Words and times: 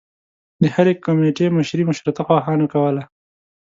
د 0.61 0.63
هرې 0.75 0.93
کومیټي 1.05 1.47
مشري 1.57 1.83
مشروطه 1.89 2.21
خواهانو 2.27 2.65
کوله. 2.73 3.03